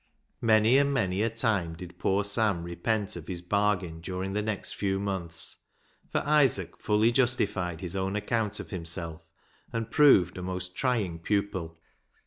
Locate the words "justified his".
7.11-7.95